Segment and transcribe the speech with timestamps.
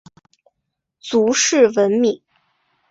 [0.99, 2.23] 卒谥文敏。